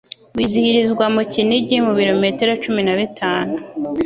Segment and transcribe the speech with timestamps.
[0.35, 3.55] wizihirizwa mu Kinigi mu birometero cumi na bitanu